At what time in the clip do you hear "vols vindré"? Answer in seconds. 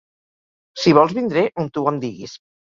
0.99-1.45